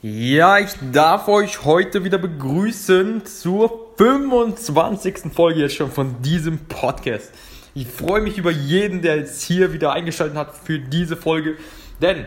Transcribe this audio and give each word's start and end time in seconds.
Ja, 0.00 0.60
ich 0.60 0.70
darf 0.92 1.26
euch 1.26 1.64
heute 1.64 2.04
wieder 2.04 2.18
begrüßen 2.18 3.26
zur 3.26 3.94
25. 3.96 5.32
Folge 5.34 5.62
jetzt 5.62 5.74
schon 5.74 5.90
von 5.90 6.22
diesem 6.22 6.66
Podcast. 6.66 7.32
Ich 7.74 7.88
freue 7.88 8.20
mich 8.20 8.38
über 8.38 8.52
jeden, 8.52 9.02
der 9.02 9.16
jetzt 9.16 9.42
hier 9.42 9.72
wieder 9.72 9.92
eingeschaltet 9.92 10.36
hat 10.36 10.54
für 10.54 10.78
diese 10.78 11.16
Folge, 11.16 11.56
denn 12.00 12.26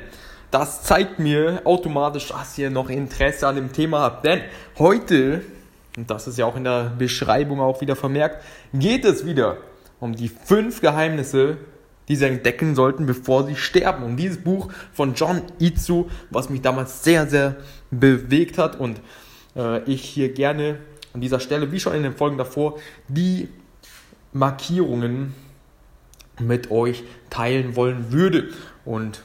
das 0.51 0.83
zeigt 0.83 1.19
mir 1.19 1.61
automatisch, 1.63 2.27
dass 2.27 2.57
ihr 2.57 2.69
noch 2.69 2.89
Interesse 2.89 3.47
an 3.47 3.55
dem 3.55 3.71
Thema 3.71 4.01
habt. 4.01 4.25
Denn 4.25 4.41
heute, 4.77 5.41
und 5.95 6.11
das 6.11 6.27
ist 6.27 6.37
ja 6.37 6.47
auch 6.47 6.57
in 6.57 6.65
der 6.65 6.91
Beschreibung 6.99 7.61
auch 7.61 7.79
wieder 7.79 7.95
vermerkt, 7.95 8.43
geht 8.73 9.05
es 9.05 9.25
wieder 9.25 9.55
um 10.01 10.13
die 10.13 10.27
fünf 10.27 10.81
Geheimnisse 10.81 11.55
die 12.11 12.17
sie 12.17 12.25
entdecken 12.25 12.75
sollten, 12.75 13.05
bevor 13.05 13.45
sie 13.45 13.55
sterben. 13.55 14.03
Und 14.03 14.17
dieses 14.17 14.43
Buch 14.43 14.67
von 14.91 15.13
John 15.13 15.43
Itzu, 15.59 16.11
was 16.29 16.49
mich 16.49 16.61
damals 16.61 17.05
sehr, 17.05 17.25
sehr 17.25 17.55
bewegt 17.89 18.57
hat 18.57 18.77
und 18.77 18.99
äh, 19.55 19.81
ich 19.89 20.01
hier 20.01 20.33
gerne 20.33 20.79
an 21.13 21.21
dieser 21.21 21.39
Stelle, 21.39 21.71
wie 21.71 21.79
schon 21.79 21.93
in 21.93 22.03
den 22.03 22.13
Folgen 22.13 22.37
davor, 22.37 22.79
die 23.07 23.47
Markierungen 24.33 25.33
mit 26.37 26.69
euch 26.69 27.03
teilen 27.29 27.77
wollen 27.77 28.11
würde. 28.11 28.49
Und 28.83 29.21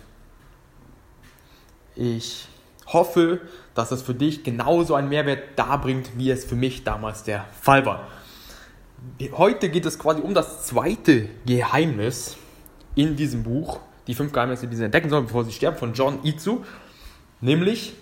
ich 1.96 2.46
hoffe, 2.86 3.40
dass 3.74 3.90
es 3.90 4.00
für 4.02 4.14
dich 4.14 4.44
genauso 4.44 4.94
einen 4.94 5.08
Mehrwert 5.08 5.42
darbringt, 5.56 6.10
wie 6.16 6.30
es 6.30 6.44
für 6.44 6.54
mich 6.54 6.84
damals 6.84 7.24
der 7.24 7.46
Fall 7.60 7.84
war. 7.84 8.06
Heute 9.32 9.70
geht 9.70 9.86
es 9.86 9.98
quasi 9.98 10.20
um 10.20 10.34
das 10.34 10.66
zweite 10.66 11.28
Geheimnis, 11.46 12.36
in 12.96 13.14
diesem 13.14 13.44
Buch, 13.44 13.78
die 14.08 14.14
fünf 14.14 14.32
Geheimnisse, 14.32 14.66
die 14.66 14.74
sie 14.74 14.84
entdecken 14.84 15.08
sollen, 15.08 15.26
bevor 15.26 15.44
sie 15.44 15.52
sterben, 15.52 15.76
von 15.76 15.92
John 15.92 16.24
Itzu, 16.24 16.64
nämlich 17.40 17.94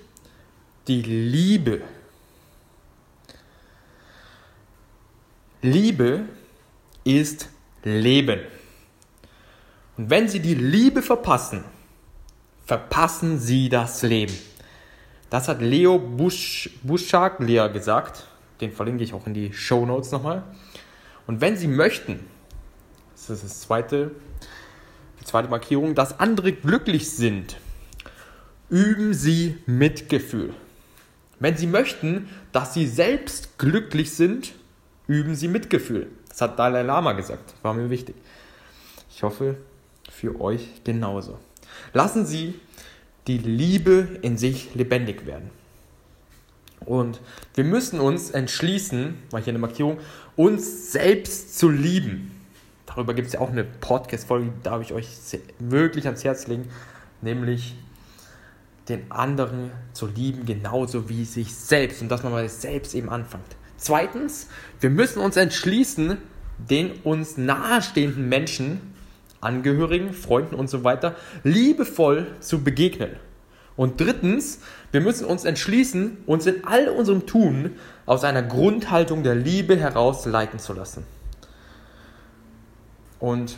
die 0.88 1.02
Liebe. 1.02 1.82
Liebe 5.60 6.22
ist 7.04 7.48
Leben. 7.82 8.40
Und 9.96 10.10
wenn 10.10 10.28
sie 10.28 10.40
die 10.40 10.54
Liebe 10.54 11.02
verpassen, 11.02 11.64
verpassen 12.66 13.38
sie 13.38 13.68
das 13.68 14.02
Leben. 14.02 14.34
Das 15.30 15.48
hat 15.48 15.60
Leo 15.60 15.98
Busch, 15.98 16.70
gesagt. 17.68 18.26
Den 18.60 18.72
verlinke 18.72 19.04
ich 19.04 19.14
auch 19.14 19.26
in 19.26 19.34
die 19.34 19.52
Show 19.52 19.84
Notes 19.84 20.12
nochmal. 20.12 20.44
Und 21.26 21.40
wenn 21.40 21.56
sie 21.56 21.66
möchten, 21.66 22.20
das 23.14 23.30
ist 23.30 23.44
das 23.44 23.60
zweite 23.62 24.12
die 25.24 25.30
zweite 25.30 25.48
Markierung, 25.48 25.94
dass 25.94 26.20
andere 26.20 26.52
glücklich 26.52 27.10
sind. 27.10 27.56
Üben 28.68 29.14
Sie 29.14 29.56
Mitgefühl. 29.66 30.52
Wenn 31.40 31.56
Sie 31.56 31.66
möchten, 31.66 32.28
dass 32.52 32.74
Sie 32.74 32.86
selbst 32.86 33.58
glücklich 33.58 34.12
sind, 34.12 34.52
üben 35.06 35.34
Sie 35.34 35.48
Mitgefühl. 35.48 36.08
Das 36.28 36.42
hat 36.42 36.58
Dalai 36.58 36.82
Lama 36.82 37.12
gesagt. 37.12 37.54
War 37.62 37.72
mir 37.72 37.88
wichtig. 37.88 38.16
Ich 39.10 39.22
hoffe, 39.22 39.56
für 40.10 40.40
euch 40.40 40.84
genauso. 40.84 41.38
Lassen 41.92 42.26
Sie 42.26 42.54
die 43.26 43.38
Liebe 43.38 44.18
in 44.20 44.36
sich 44.36 44.74
lebendig 44.74 45.24
werden. 45.24 45.50
Und 46.80 47.20
wir 47.54 47.64
müssen 47.64 47.98
uns 47.98 48.30
entschließen, 48.30 49.16
mal 49.32 49.42
hier 49.42 49.52
eine 49.52 49.58
Markierung, 49.58 49.98
uns 50.36 50.92
selbst 50.92 51.58
zu 51.58 51.70
lieben. 51.70 52.30
Darüber 52.94 53.14
gibt 53.14 53.26
es 53.26 53.34
ja 53.34 53.40
auch 53.40 53.50
eine 53.50 53.64
Podcast-Folge, 53.64 54.46
die 54.46 54.62
darf 54.62 54.80
ich 54.82 54.92
euch 54.92 55.08
wirklich 55.58 56.06
ans 56.06 56.22
Herz 56.22 56.46
legen, 56.46 56.68
nämlich 57.22 57.74
den 58.88 59.10
anderen 59.10 59.70
zu 59.92 60.06
lieben, 60.06 60.46
genauso 60.46 61.08
wie 61.08 61.24
sich 61.24 61.54
selbst 61.54 62.02
und 62.02 62.08
dass 62.08 62.22
man 62.22 62.36
sich 62.42 62.52
selbst 62.52 62.94
eben 62.94 63.08
anfängt. 63.08 63.44
Zweitens, 63.76 64.48
wir 64.80 64.90
müssen 64.90 65.20
uns 65.20 65.36
entschließen, 65.36 66.18
den 66.58 66.92
uns 67.02 67.36
nahestehenden 67.36 68.28
Menschen, 68.28 68.94
Angehörigen, 69.40 70.12
Freunden 70.12 70.54
und 70.54 70.70
so 70.70 70.84
weiter, 70.84 71.16
liebevoll 71.42 72.28
zu 72.40 72.62
begegnen. 72.62 73.10
Und 73.76 74.00
drittens, 74.00 74.60
wir 74.92 75.00
müssen 75.00 75.24
uns 75.24 75.44
entschließen, 75.44 76.18
uns 76.26 76.46
in 76.46 76.64
all 76.64 76.88
unserem 76.88 77.26
Tun 77.26 77.72
aus 78.06 78.22
einer 78.22 78.42
Grundhaltung 78.42 79.22
der 79.24 79.34
Liebe 79.34 79.76
heraus 79.76 80.26
leiten 80.26 80.60
zu 80.60 80.72
lassen. 80.72 81.04
Und 83.24 83.56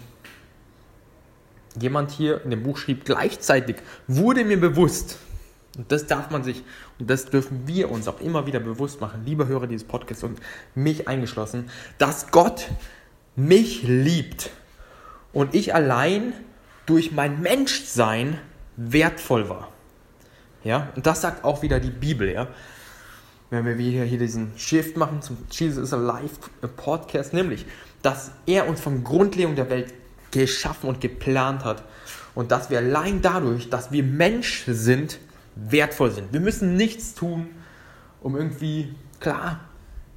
jemand 1.80 2.12
hier 2.12 2.40
in 2.44 2.50
dem 2.50 2.62
Buch 2.62 2.78
schrieb, 2.78 3.04
gleichzeitig 3.04 3.78
wurde 4.06 4.44
mir 4.44 4.60
bewusst, 4.60 5.18
und 5.76 5.90
das 5.90 6.06
darf 6.06 6.30
man 6.30 6.44
sich, 6.44 6.62
und 7.00 7.10
das 7.10 7.24
dürfen 7.24 7.66
wir 7.66 7.90
uns 7.90 8.06
auch 8.06 8.20
immer 8.20 8.46
wieder 8.46 8.60
bewusst 8.60 9.00
machen, 9.00 9.24
liebe 9.26 9.48
Hörer 9.48 9.66
dieses 9.66 9.84
Podcasts 9.84 10.22
und 10.22 10.38
mich 10.76 11.08
eingeschlossen, 11.08 11.68
dass 11.98 12.30
Gott 12.30 12.68
mich 13.34 13.82
liebt 13.82 14.50
und 15.32 15.52
ich 15.52 15.74
allein 15.74 16.32
durch 16.86 17.10
mein 17.10 17.40
Menschsein 17.40 18.38
wertvoll 18.76 19.48
war. 19.48 19.72
Ja, 20.62 20.90
und 20.94 21.08
das 21.08 21.22
sagt 21.22 21.42
auch 21.42 21.62
wieder 21.62 21.80
die 21.80 21.90
Bibel, 21.90 22.30
ja. 22.30 22.46
Wenn 23.50 23.64
wir 23.64 23.74
hier, 23.76 24.04
hier 24.04 24.18
diesen 24.18 24.52
Shift 24.56 24.96
machen 24.96 25.22
zum 25.22 25.36
Jesus 25.50 25.84
is 25.84 25.92
Alive 25.92 26.34
Podcast, 26.76 27.32
nämlich 27.32 27.64
dass 28.02 28.30
er 28.46 28.68
uns 28.68 28.80
von 28.80 29.02
Grundlegung 29.04 29.56
der 29.56 29.70
Welt 29.70 29.92
geschaffen 30.30 30.88
und 30.88 31.00
geplant 31.00 31.64
hat 31.64 31.82
und 32.34 32.50
dass 32.50 32.70
wir 32.70 32.78
allein 32.78 33.22
dadurch, 33.22 33.70
dass 33.70 33.90
wir 33.90 34.02
Mensch 34.02 34.64
sind, 34.66 35.18
wertvoll 35.54 36.10
sind. 36.10 36.32
Wir 36.32 36.40
müssen 36.40 36.76
nichts 36.76 37.14
tun, 37.14 37.48
um 38.20 38.36
irgendwie, 38.36 38.94
klar, 39.18 39.60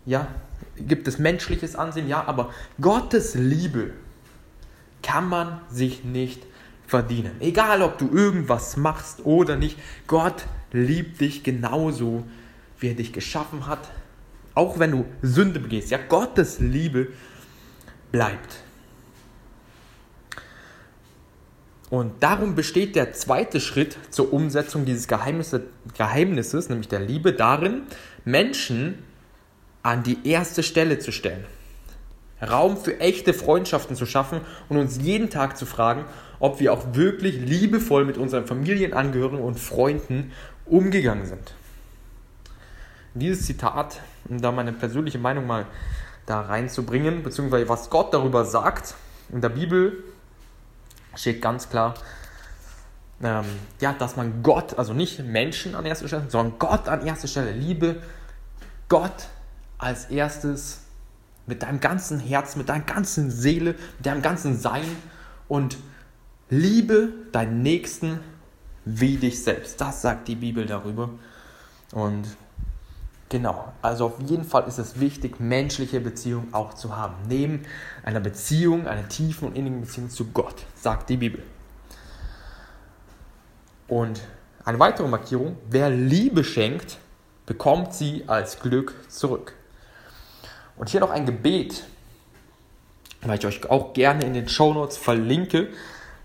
ja, 0.05 0.27
gibt 0.75 1.07
es 1.07 1.19
menschliches 1.19 1.75
Ansehen, 1.75 2.07
ja, 2.07 2.23
aber 2.27 2.51
Gottes 2.81 3.35
Liebe 3.35 3.91
kann 5.01 5.29
man 5.29 5.61
sich 5.69 6.03
nicht 6.03 6.43
verdienen. 6.85 7.31
Egal, 7.39 7.81
ob 7.81 7.97
du 7.97 8.09
irgendwas 8.11 8.75
machst 8.75 9.25
oder 9.25 9.55
nicht, 9.55 9.77
Gott 10.07 10.45
liebt 10.71 11.21
dich 11.21 11.43
genauso, 11.43 12.23
wie 12.79 12.89
er 12.89 12.95
dich 12.95 13.13
geschaffen 13.13 13.67
hat. 13.67 13.89
Auch 14.55 14.79
wenn 14.79 14.91
du 14.91 15.05
Sünde 15.21 15.59
begehst, 15.59 15.91
ja, 15.91 15.97
Gottes 15.97 16.59
Liebe 16.59 17.07
bleibt. 18.11 18.63
Und 21.89 22.21
darum 22.21 22.55
besteht 22.55 22.95
der 22.95 23.13
zweite 23.13 23.59
Schritt 23.59 23.97
zur 24.11 24.31
Umsetzung 24.31 24.85
dieses 24.85 25.07
Geheimnisses, 25.07 26.69
nämlich 26.69 26.87
der 26.87 26.99
Liebe, 26.99 27.33
darin, 27.33 27.83
Menschen 28.25 28.99
an 29.81 30.03
die 30.03 30.17
erste 30.23 30.61
Stelle 30.61 30.99
zu 30.99 31.11
stellen. 31.11 31.45
Raum 32.41 32.77
für 32.77 32.99
echte 32.99 33.33
Freundschaften 33.33 33.95
zu 33.95 34.05
schaffen 34.05 34.41
und 34.69 34.77
uns 34.77 34.99
jeden 35.01 35.29
Tag 35.29 35.57
zu 35.57 35.65
fragen, 35.65 36.05
ob 36.39 36.59
wir 36.59 36.71
auch 36.73 36.93
wirklich 36.93 37.35
liebevoll 37.37 38.05
mit 38.05 38.17
unseren 38.17 38.45
Familienangehörigen 38.45 39.39
und 39.39 39.59
Freunden 39.59 40.31
umgegangen 40.65 41.25
sind. 41.25 41.53
Dieses 43.13 43.45
Zitat, 43.45 44.01
um 44.27 44.41
da 44.41 44.51
meine 44.51 44.71
persönliche 44.71 45.19
Meinung 45.19 45.47
mal 45.47 45.65
da 46.25 46.41
reinzubringen, 46.41 47.23
beziehungsweise 47.23 47.67
was 47.67 47.89
Gott 47.89 48.13
darüber 48.13 48.45
sagt, 48.45 48.95
in 49.31 49.41
der 49.41 49.49
Bibel 49.49 50.03
steht 51.15 51.41
ganz 51.41 51.69
klar, 51.69 51.95
ähm, 53.21 53.45
ja, 53.81 53.93
dass 53.93 54.15
man 54.15 54.43
Gott, 54.43 54.77
also 54.77 54.93
nicht 54.93 55.19
Menschen 55.19 55.75
an 55.75 55.85
erster 55.85 56.07
Stelle, 56.07 56.29
sondern 56.29 56.59
Gott 56.59 56.87
an 56.87 57.05
erster 57.05 57.27
Stelle, 57.27 57.51
liebe 57.51 58.01
Gott 58.87 59.27
als 59.77 60.05
erstes 60.05 60.81
mit 61.45 61.63
deinem 61.63 61.79
ganzen 61.79 62.19
Herz, 62.19 62.55
mit 62.55 62.69
deiner 62.69 62.83
ganzen 62.83 63.31
Seele, 63.31 63.71
mit 63.97 64.05
deinem 64.05 64.21
ganzen 64.21 64.57
Sein 64.57 64.85
und 65.47 65.77
liebe 66.49 67.09
deinen 67.31 67.61
Nächsten 67.61 68.19
wie 68.85 69.17
dich 69.17 69.43
selbst. 69.43 69.81
Das 69.81 70.01
sagt 70.01 70.27
die 70.27 70.35
Bibel 70.35 70.65
darüber. 70.65 71.09
Und 71.91 72.27
genau, 73.29 73.71
also 73.81 74.07
auf 74.07 74.19
jeden 74.25 74.43
Fall 74.43 74.67
ist 74.67 74.79
es 74.79 74.99
wichtig, 74.99 75.39
menschliche 75.39 75.99
Beziehungen 75.99 76.53
auch 76.53 76.73
zu 76.73 76.95
haben. 76.97 77.15
Neben 77.27 77.63
einer 78.03 78.19
Beziehung, 78.19 78.87
einer 78.87 79.07
tiefen 79.07 79.47
und 79.47 79.55
innigen 79.55 79.81
Beziehung 79.81 80.09
zu 80.09 80.25
Gott, 80.31 80.65
sagt 80.75 81.09
die 81.09 81.17
Bibel. 81.17 81.43
Und 83.87 84.21
eine 84.65 84.79
weitere 84.79 85.07
Markierung, 85.07 85.57
wer 85.69 85.89
Liebe 85.89 86.43
schenkt, 86.43 86.97
bekommt 87.45 87.93
sie 87.93 88.23
als 88.27 88.59
Glück 88.59 88.93
zurück. 89.09 89.53
Und 90.77 90.89
hier 90.89 90.99
noch 90.99 91.09
ein 91.09 91.25
Gebet, 91.25 91.83
weil 93.21 93.37
ich 93.37 93.45
euch 93.45 93.69
auch 93.69 93.93
gerne 93.93 94.23
in 94.23 94.33
den 94.33 94.47
Show 94.47 94.73
Notes 94.73 94.97
verlinke, 94.97 95.69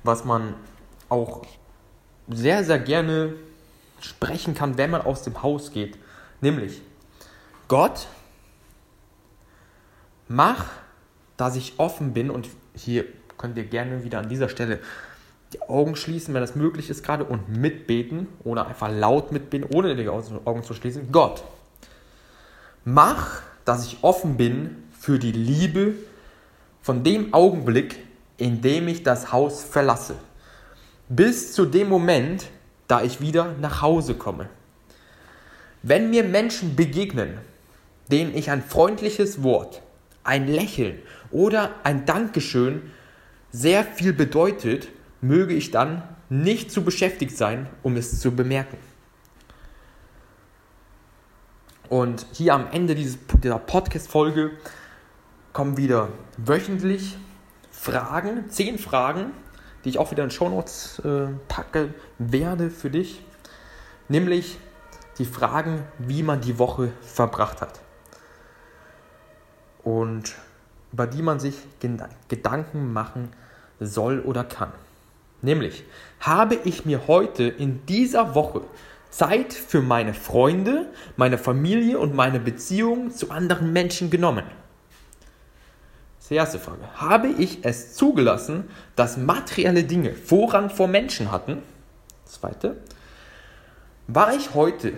was 0.02 0.24
man 0.24 0.54
auch 1.08 1.42
sehr, 2.28 2.64
sehr 2.64 2.78
gerne 2.78 3.34
sprechen 4.00 4.54
kann, 4.54 4.76
wenn 4.76 4.90
man 4.90 5.02
aus 5.02 5.22
dem 5.22 5.42
Haus 5.42 5.72
geht. 5.72 5.98
Nämlich, 6.40 6.82
Gott, 7.68 8.08
mach, 10.28 10.66
dass 11.36 11.56
ich 11.56 11.74
offen 11.78 12.12
bin 12.12 12.30
und 12.30 12.48
hier 12.74 13.04
könnt 13.38 13.56
ihr 13.56 13.64
gerne 13.64 14.04
wieder 14.04 14.18
an 14.18 14.28
dieser 14.28 14.48
Stelle 14.48 14.80
die 15.52 15.62
Augen 15.62 15.94
schließen, 15.96 16.34
wenn 16.34 16.40
das 16.40 16.56
möglich 16.56 16.90
ist 16.90 17.04
gerade 17.04 17.24
und 17.24 17.48
mitbeten 17.48 18.26
oder 18.42 18.66
einfach 18.66 18.90
laut 18.90 19.32
mitbeten, 19.32 19.68
ohne 19.72 19.94
die 19.94 20.08
Augen 20.08 20.62
zu 20.64 20.74
schließen. 20.74 21.12
Gott, 21.12 21.44
mach, 22.84 23.42
dass 23.64 23.86
ich 23.86 23.98
offen 24.02 24.36
bin 24.36 24.82
für 24.98 25.18
die 25.18 25.32
Liebe 25.32 25.94
von 26.82 27.04
dem 27.04 27.32
Augenblick, 27.32 27.98
in 28.36 28.60
dem 28.62 28.88
ich 28.88 29.04
das 29.04 29.32
Haus 29.32 29.62
verlasse, 29.62 30.16
bis 31.08 31.52
zu 31.52 31.66
dem 31.66 31.88
Moment, 31.88 32.46
da 32.88 33.02
ich 33.02 33.20
wieder 33.20 33.54
nach 33.60 33.80
Hause 33.80 34.14
komme. 34.14 34.48
Wenn 35.82 36.10
mir 36.10 36.24
Menschen 36.24 36.74
begegnen, 36.74 37.38
denen 38.10 38.34
ich 38.36 38.50
ein 38.50 38.62
freundliches 38.62 39.42
Wort, 39.42 39.82
ein 40.22 40.46
Lächeln 40.46 40.98
oder 41.30 41.74
ein 41.84 42.06
Dankeschön 42.06 42.90
sehr 43.50 43.84
viel 43.84 44.12
bedeutet, 44.12 44.88
möge 45.20 45.54
ich 45.54 45.70
dann 45.70 46.02
nicht 46.28 46.70
zu 46.70 46.82
beschäftigt 46.82 47.36
sein, 47.36 47.68
um 47.82 47.96
es 47.96 48.20
zu 48.20 48.34
bemerken. 48.34 48.78
Und 51.88 52.26
hier 52.32 52.54
am 52.54 52.66
Ende 52.72 52.94
dieser 52.94 53.58
Podcast-Folge 53.58 54.50
kommen 55.52 55.76
wieder 55.76 56.08
wöchentlich 56.38 57.16
Fragen, 57.70 58.48
zehn 58.48 58.78
Fragen, 58.78 59.32
die 59.84 59.90
ich 59.90 59.98
auch 59.98 60.10
wieder 60.10 60.24
in 60.24 60.30
Shownotes 60.30 61.00
äh, 61.00 61.28
packe 61.46 61.94
werde 62.18 62.70
für 62.70 62.90
dich. 62.90 63.22
Nämlich 64.08 64.58
die 65.18 65.24
Fragen, 65.24 65.84
wie 65.98 66.22
man 66.22 66.40
die 66.40 66.58
Woche 66.58 66.90
verbracht 67.02 67.60
hat. 67.60 67.83
Und 69.84 70.34
über 70.92 71.06
die 71.06 71.22
man 71.22 71.40
sich 71.40 71.56
Gedanken 72.28 72.92
machen 72.92 73.30
soll 73.80 74.20
oder 74.20 74.44
kann. 74.44 74.72
Nämlich, 75.42 75.84
habe 76.20 76.56
ich 76.64 76.86
mir 76.86 77.06
heute 77.06 77.44
in 77.44 77.84
dieser 77.86 78.34
Woche 78.34 78.62
Zeit 79.10 79.52
für 79.52 79.82
meine 79.82 80.14
Freunde, 80.14 80.86
meine 81.16 81.36
Familie 81.36 81.98
und 81.98 82.14
meine 82.14 82.40
Beziehungen 82.40 83.10
zu 83.10 83.30
anderen 83.30 83.72
Menschen 83.72 84.10
genommen? 84.10 84.44
Das 86.16 86.24
ist 86.24 86.30
die 86.30 86.34
erste 86.36 86.58
Frage. 86.58 86.80
Habe 86.96 87.28
ich 87.28 87.64
es 87.64 87.94
zugelassen, 87.94 88.70
dass 88.96 89.16
materielle 89.16 89.84
Dinge 89.84 90.14
Vorrang 90.14 90.70
vor 90.70 90.88
Menschen 90.88 91.30
hatten? 91.30 91.62
Zweite. 92.24 92.76
War 94.06 94.34
ich 94.34 94.54
heute 94.54 94.94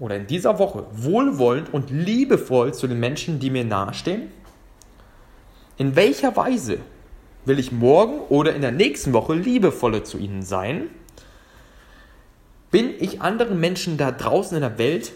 oder 0.00 0.16
in 0.16 0.26
dieser 0.26 0.58
Woche 0.58 0.86
wohlwollend 0.92 1.72
und 1.72 1.90
liebevoll 1.90 2.74
zu 2.74 2.88
den 2.88 2.98
Menschen, 2.98 3.38
die 3.38 3.50
mir 3.50 3.64
nahestehen? 3.64 4.32
In 5.76 5.94
welcher 5.94 6.34
Weise 6.36 6.78
will 7.44 7.58
ich 7.58 7.70
morgen 7.70 8.18
oder 8.30 8.54
in 8.54 8.62
der 8.62 8.72
nächsten 8.72 9.12
Woche 9.12 9.34
liebevoller 9.34 10.02
zu 10.02 10.18
ihnen 10.18 10.42
sein? 10.42 10.88
Bin 12.70 12.94
ich 12.98 13.20
anderen 13.20 13.60
Menschen 13.60 13.98
da 13.98 14.10
draußen 14.10 14.56
in 14.56 14.62
der 14.62 14.78
Welt 14.78 15.12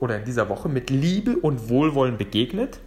oder 0.00 0.18
in 0.18 0.24
dieser 0.24 0.48
Woche 0.48 0.68
mit 0.68 0.88
Liebe 0.88 1.36
und 1.36 1.68
Wohlwollen 1.68 2.16
begegnet? 2.16 2.80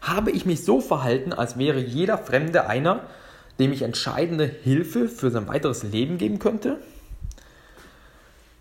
Habe 0.00 0.30
ich 0.30 0.46
mich 0.46 0.64
so 0.64 0.80
verhalten, 0.80 1.32
als 1.32 1.58
wäre 1.58 1.80
jeder 1.80 2.18
Fremde 2.18 2.68
einer, 2.68 3.06
dem 3.58 3.72
ich 3.72 3.82
entscheidende 3.82 4.44
Hilfe 4.44 5.08
für 5.08 5.30
sein 5.30 5.48
weiteres 5.48 5.82
Leben 5.82 6.18
geben 6.18 6.38
könnte? 6.38 6.78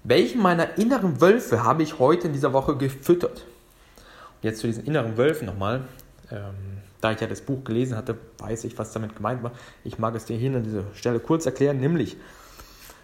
Welchen 0.04 0.42
meiner 0.42 0.78
inneren 0.78 1.22
Wölfe 1.22 1.64
habe 1.64 1.82
ich 1.82 1.98
heute 1.98 2.28
in 2.28 2.34
dieser 2.34 2.52
Woche 2.52 2.76
gefüttert? 2.76 3.46
Und 3.96 4.44
jetzt 4.44 4.60
zu 4.60 4.68
diesen 4.68 4.86
inneren 4.86 5.18
Wölfen 5.18 5.46
nochmal. 5.46 5.82
Ähm, 6.30 6.54
da 7.00 7.12
ich 7.12 7.20
ja 7.20 7.28
das 7.28 7.42
Buch 7.42 7.64
gelesen 7.64 7.98
hatte, 7.98 8.18
weiß 8.38 8.64
ich, 8.66 8.78
was 8.78 8.92
damit 8.92 9.16
gemeint 9.16 9.44
war. 9.44 9.52
Ich 9.84 10.00
mag 10.00 10.16
es 10.16 10.26
dir 10.26 10.38
hier 10.38 10.56
an 10.56 10.64
dieser 10.64 10.84
Stelle 10.94 11.20
kurz 11.20 11.46
erklären, 11.46 11.80
nämlich 11.80 12.18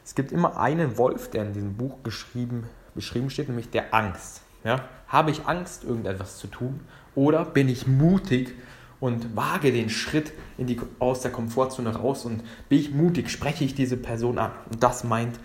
es 0.05 0.15
gibt 0.15 0.31
immer 0.31 0.57
einen 0.57 0.97
Wolf, 0.97 1.29
der 1.29 1.43
in 1.45 1.53
diesem 1.53 1.75
Buch 1.75 1.97
geschrieben, 2.03 2.67
beschrieben 2.95 3.29
steht, 3.29 3.47
nämlich 3.47 3.69
der 3.69 3.93
Angst. 3.93 4.41
Ja? 4.63 4.85
Habe 5.07 5.31
ich 5.31 5.45
Angst, 5.45 5.83
irgendetwas 5.83 6.37
zu 6.37 6.47
tun? 6.47 6.79
Oder 7.13 7.45
bin 7.45 7.69
ich 7.69 7.87
mutig 7.87 8.55
und 8.99 9.35
wage 9.35 9.71
den 9.71 9.89
Schritt 9.89 10.33
in 10.57 10.67
die, 10.67 10.79
aus 10.99 11.21
der 11.21 11.31
Komfortzone 11.31 11.95
raus 11.95 12.25
und 12.25 12.43
bin 12.69 12.79
ich 12.79 12.91
mutig, 12.91 13.29
spreche 13.29 13.63
ich 13.63 13.75
diese 13.75 13.97
Person 13.97 14.37
an? 14.37 14.51
Und 14.71 14.81
das 14.81 15.03
meint 15.03 15.39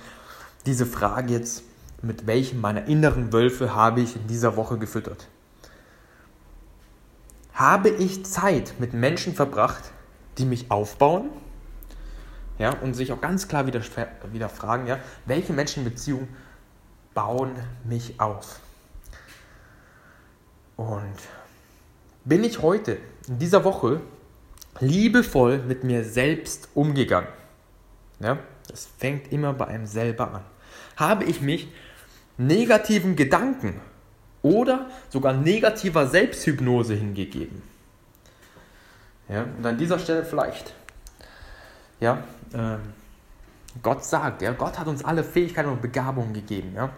diese 0.66 0.87
Frage 0.87 1.33
jetzt, 1.33 1.62
mit 2.02 2.26
welchem 2.26 2.61
meiner 2.61 2.87
inneren 2.87 3.33
Wölfe 3.33 3.75
habe 3.75 4.00
ich 4.00 4.16
in 4.16 4.26
dieser 4.26 4.56
Woche 4.56 4.78
gefüttert? 4.78 5.28
Habe 7.52 7.88
ich 7.88 8.25
Zeit 8.26 8.75
mit 8.78 8.94
Menschen 8.94 9.35
verbracht, 9.35 9.85
die 10.38 10.44
mich 10.44 10.71
aufbauen 10.71 11.30
ja, 12.59 12.71
und 12.71 12.94
sich 12.94 13.12
auch 13.12 13.21
ganz 13.21 13.49
klar 13.49 13.66
wieder, 13.66 13.80
wieder 14.33 14.49
fragen, 14.49 14.87
ja, 14.87 14.99
welche 15.26 15.52
Menschenbeziehungen 15.52 16.28
bauen 17.14 17.52
mich 17.85 18.21
auf? 18.21 18.61
Und 20.76 21.14
bin 22.25 22.42
ich 22.42 22.61
heute, 22.62 22.99
in 23.28 23.38
dieser 23.38 23.64
Woche, 23.64 24.00
liebevoll 24.80 25.59
mit 25.59 25.85
mir 25.85 26.04
selbst 26.04 26.68
umgegangen? 26.75 27.28
Ja, 28.21 28.38
das 28.68 28.88
fängt 28.99 29.33
immer 29.33 29.52
bei 29.52 29.66
einem 29.66 29.87
selber 29.87 30.35
an. 30.35 30.53
Habe 30.97 31.25
ich 31.25 31.40
mich 31.40 31.69
negativen 32.37 33.16
Gedanken 33.16 33.81
oder 34.43 34.90
sogar 35.09 35.33
negativer 35.33 36.07
Selbsthypnose 36.07 36.95
hingegeben? 36.95 37.62
Ja, 39.28 39.47
und 39.57 39.64
an 39.64 39.78
dieser 39.78 39.99
Stelle 39.99 40.25
vielleicht 40.25 40.75
ja, 42.00 42.23
äh, 42.52 42.76
Gott 43.83 44.04
sagt, 44.04 44.43
ja, 44.43 44.52
Gott 44.52 44.78
hat 44.78 44.87
uns 44.87 45.04
alle 45.04 45.25
Fähigkeiten 45.25 45.71
und 45.71 45.83
Begabungen 45.83 46.35
gegeben, 46.35 46.73
ja. 46.76 46.90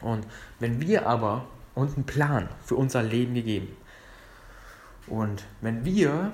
Und 0.00 0.26
wenn 0.58 0.80
wir 0.80 1.06
aber 1.06 1.46
uns 1.74 1.94
einen 1.94 2.04
Plan 2.04 2.48
für 2.64 2.74
unser 2.74 3.02
Leben 3.02 3.34
gegeben 3.34 3.74
und 5.06 5.44
wenn 5.60 5.84
wir, 5.84 6.32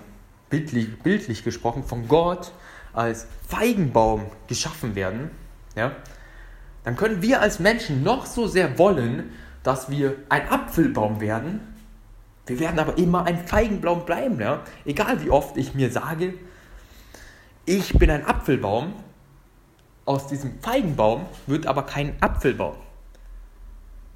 bildlich, 0.49 0.99
bildlich 1.03 1.45
gesprochen, 1.45 1.85
von 1.85 2.09
Gott 2.09 2.53
als 2.93 3.27
Feigenbaum 3.47 4.27
geschaffen 4.49 4.97
werden, 4.97 5.31
ja, 5.77 5.93
dann 6.85 6.97
können 6.97 7.23
wir 7.23 7.41
als 7.41 7.59
Menschen 7.59 8.03
noch 8.03 8.27
so 8.27 8.47
sehr 8.47 8.79
wollen, 8.79 9.33
dass 9.63 9.91
wir 9.91 10.17
ein 10.29 10.49
Apfelbaum 10.49 11.21
werden. 11.21 11.61
Wir 12.47 12.59
werden 12.59 12.79
aber 12.79 12.99
immer 12.99 13.25
ein 13.27 13.39
Feigenbaum 13.39 14.05
bleiben. 14.07 14.41
Ja? 14.41 14.63
Egal 14.85 15.23
wie 15.23 15.31
oft 15.31 15.57
ich 15.57 15.75
mir 15.75 15.91
sage, 15.91 16.35
ich 17.67 17.93
bin 17.99 18.11
ein 18.11 18.25
Apfelbaum, 18.25 18.95
aus 20.07 20.27
diesem 20.27 20.59
Feigenbaum 20.61 21.27
wird 21.47 21.67
aber 21.67 21.85
kein 21.85 22.21
Apfelbaum. 22.21 22.75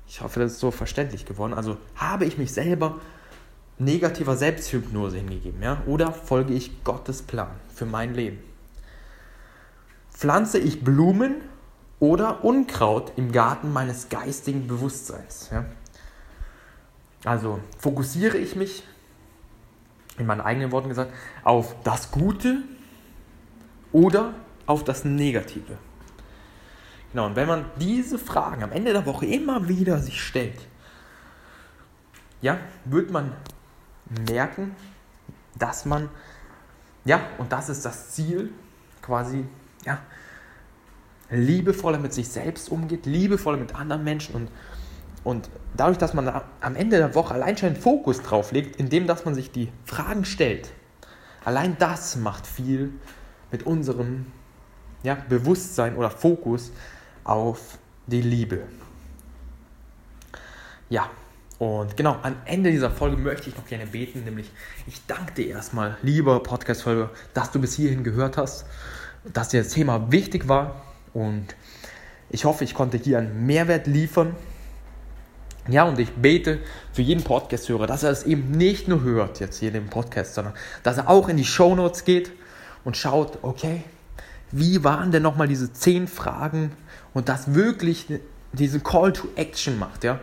Ich 0.09 0.21
hoffe, 0.21 0.40
das 0.40 0.52
ist 0.52 0.61
so 0.61 0.71
verständlich 0.71 1.25
geworden. 1.26 1.54
Also 1.54 1.76
habe 1.94 2.25
ich 2.25 2.38
mich 2.38 2.52
selber 2.52 3.00
negativer 3.78 4.37
Selbsthypnose 4.37 5.18
hingegeben, 5.18 5.62
ja? 5.62 5.83
Oder 5.87 6.12
folge 6.12 6.54
ich 6.54 6.83
Gottes 6.85 7.23
Plan 7.23 7.50
für 7.73 7.87
mein 7.87 8.14
Leben? 8.14 8.38
Pflanze 10.11 10.59
ich 10.59 10.83
Blumen 10.83 11.37
oder 12.04 12.44
Unkraut 12.44 13.12
im 13.16 13.32
Garten 13.32 13.73
meines 13.73 14.11
geistigen 14.11 14.66
Bewusstseins? 14.66 15.49
Ja? 15.50 15.64
Also 17.25 17.61
fokussiere 17.78 18.37
ich 18.37 18.56
mich, 18.56 18.84
in 20.18 20.26
meinen 20.26 20.42
eigenen 20.42 20.70
Worten 20.70 20.90
gesagt, 20.90 21.14
auf 21.44 21.75
das 21.82 22.11
Gute 22.11 22.58
oder 23.90 24.34
auf 24.66 24.84
das 24.84 25.06
Negative? 25.06 25.78
Genau, 27.11 27.25
und 27.25 27.37
wenn 27.37 27.49
man 27.49 27.64
diese 27.80 28.18
Fragen 28.18 28.62
am 28.62 28.73
Ende 28.73 28.92
der 28.92 29.06
Woche 29.06 29.25
immer 29.25 29.66
wieder 29.66 29.99
sich 29.99 30.23
stellt, 30.23 30.61
ja, 32.42 32.58
wird 32.84 33.11
man 33.11 33.32
merken, 34.28 34.76
dass 35.54 35.87
man, 35.87 36.11
ja, 37.06 37.20
und 37.38 37.50
das 37.50 37.70
ist 37.70 37.87
das 37.87 38.11
Ziel, 38.11 38.52
quasi, 39.00 39.46
ja, 39.87 40.00
liebevoller 41.31 41.99
mit 41.99 42.12
sich 42.12 42.28
selbst 42.28 42.71
umgeht, 42.71 43.07
liebevoller 43.07 43.59
mit 43.59 43.75
anderen 43.75 44.04
Menschen 44.04 44.35
und, 44.35 44.49
und 45.25 45.50
dadurch, 45.76 45.99
dass 45.99 46.14
man 46.14 46.43
am 46.61 46.76
Ende 46.76 46.99
der 46.99 47.14
Woche 47.14 47.35
allein 47.35 47.57
schon 47.57 47.71
einen 47.71 47.76
Fokus 47.76 48.21
drauf 48.23 48.52
legt, 48.52 48.76
indem 48.76 49.07
dass 49.07 49.25
man 49.25 49.35
sich 49.35 49.50
die 49.50 49.73
Fragen 49.85 50.25
stellt, 50.25 50.71
allein 51.45 51.76
das 51.78 52.16
macht 52.16 52.47
viel 52.47 52.93
mit 53.50 53.64
unserem 53.64 54.26
ja, 55.02 55.16
Bewusstsein 55.28 55.97
oder 55.97 56.11
Fokus 56.11 56.73
auf 57.25 57.78
die 58.07 58.23
Liebe. 58.23 58.62
Ja, 60.90 61.11
und 61.59 61.97
genau, 61.97 62.19
am 62.23 62.37
Ende 62.45 62.71
dieser 62.71 62.90
Folge 62.90 63.16
möchte 63.16 63.49
ich 63.49 63.57
noch 63.57 63.66
gerne 63.66 63.87
beten, 63.87 64.25
nämlich 64.25 64.50
ich 64.87 65.07
danke 65.07 65.35
dir 65.35 65.47
erstmal, 65.49 65.97
lieber 66.02 66.43
Podcast-Folge, 66.43 67.11
dass 67.33 67.52
du 67.52 67.61
bis 67.61 67.75
hierhin 67.75 68.04
gehört 68.04 68.37
hast, 68.37 68.66
dass 69.33 69.49
dir 69.49 69.62
das 69.62 69.73
Thema 69.73 70.11
wichtig 70.12 70.49
war 70.49 70.83
und 71.14 71.47
ich 72.30 72.44
hoffe, 72.44 72.64
ich 72.64 72.75
konnte 72.75 72.99
hier 72.99 73.18
einen 73.18 73.47
Mehrwert 73.47 73.87
liefern. 73.87 74.35
Ja, 75.68 75.85
und 75.85 75.99
ich 75.99 76.11
bete 76.11 76.59
für 76.92 77.00
jeden 77.00 77.25
Podcast-Hörer, 77.25 77.87
dass 77.87 78.02
er 78.02 78.11
es 78.11 78.25
eben 78.25 78.50
nicht 78.50 78.87
nur 78.87 79.02
hört, 79.02 79.40
jetzt 79.40 79.61
hier 79.61 79.75
im 79.75 79.87
Podcast, 79.87 80.35
sondern 80.35 80.52
dass 80.83 80.99
er 80.99 81.09
auch 81.09 81.28
in 81.30 81.38
die 81.38 81.44
Show 81.44 81.75
Notes 81.75 82.04
geht 82.04 82.33
und 82.85 82.99
schaut, 82.99 83.38
okay, 83.40 83.83
wie 84.50 84.85
waren 84.85 85.11
denn 85.11 85.23
nochmal 85.23 85.49
diese 85.49 85.73
zehn 85.73 86.06
Fragen 86.06 86.73
und 87.14 87.30
das 87.30 87.54
wirklich 87.54 88.06
diesen 88.52 88.83
Call 88.83 89.12
to 89.12 89.28
Action 89.37 89.78
macht, 89.78 90.04
ja. 90.04 90.21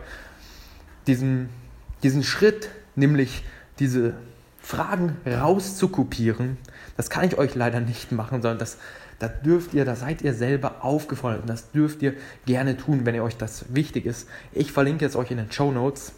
Diesen, 1.08 1.48
diesen 2.04 2.22
Schritt, 2.22 2.68
nämlich 2.94 3.42
diese 3.80 4.14
Fragen 4.60 5.16
rauszukopieren, 5.26 6.56
das 6.96 7.10
kann 7.10 7.24
ich 7.24 7.36
euch 7.36 7.56
leider 7.56 7.80
nicht 7.80 8.12
machen, 8.12 8.42
sondern 8.42 8.58
das, 8.58 8.78
da 9.22 9.28
dürft 9.28 9.72
ihr, 9.72 9.84
da 9.84 9.94
seid 9.94 10.20
ihr 10.22 10.34
selber 10.34 10.84
aufgefordert 10.84 11.42
und 11.42 11.48
das 11.48 11.70
dürft 11.70 12.02
ihr 12.02 12.14
gerne 12.44 12.76
tun, 12.76 13.06
wenn 13.06 13.14
ihr 13.14 13.22
euch 13.22 13.36
das 13.36 13.72
wichtig 13.72 14.04
ist. 14.04 14.28
Ich 14.50 14.72
verlinke 14.72 15.06
es 15.06 15.14
euch 15.14 15.30
in 15.30 15.36
den 15.36 15.52
Show 15.52 15.70
Notes 15.70 16.12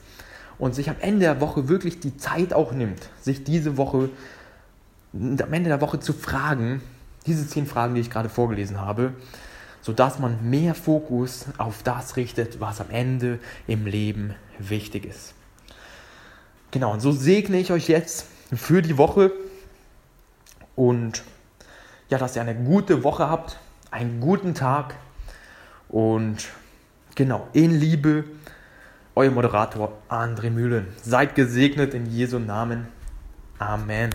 und 0.59 0.75
sich 0.75 0.89
am 0.89 0.97
Ende 1.01 1.21
der 1.21 1.39
Woche 1.43 1.69
wirklich 1.69 2.01
die 2.01 2.17
Zeit 2.17 2.55
auch 2.55 2.73
nimmt, 2.73 3.11
sich 3.21 3.45
diese 3.45 3.77
Woche, 3.77 4.09
am 5.13 5.53
Ende 5.53 5.69
der 5.69 5.83
Woche 5.83 6.01
zu 6.01 6.15
fragen, 6.15 6.81
diese 7.27 7.47
zehn 7.47 7.67
Fragen, 7.67 7.95
die 7.95 8.01
ich 8.01 8.09
gerade 8.09 8.31
vorgelesen 8.31 8.81
habe, 8.81 9.13
sodass 9.83 10.19
man 10.19 10.49
mehr 10.49 10.75
Fokus 10.75 11.45
auf 11.59 11.83
das 11.83 12.17
richtet, 12.17 12.59
was 12.59 12.81
am 12.81 12.89
Ende 12.89 13.39
im 13.67 13.85
Leben 13.85 14.35
wichtig 14.59 15.05
ist. 15.05 15.35
Genau, 16.71 16.91
und 16.95 17.01
so 17.01 17.13
segne 17.13 17.59
ich 17.59 17.71
euch 17.71 17.87
jetzt 17.89 18.25
für 18.51 18.81
die 18.81 18.97
Woche 18.97 19.31
und 20.75 21.23
ja, 22.09 22.19
dass 22.19 22.37
ihr 22.37 22.43
eine 22.43 22.55
gute 22.55 23.05
Woche 23.05 23.29
habt, 23.29 23.59
einen 23.91 24.21
guten 24.21 24.55
Tag 24.55 24.95
und 25.89 26.49
genau, 27.15 27.49
in 27.53 27.71
Liebe, 27.71 28.25
euer 29.15 29.31
Moderator 29.31 29.93
André 30.09 30.51
Mühlen. 30.51 30.89
Seid 31.03 31.35
gesegnet 31.35 31.95
in 31.95 32.07
Jesu 32.07 32.39
Namen. 32.39 32.89
Amen. 33.59 34.11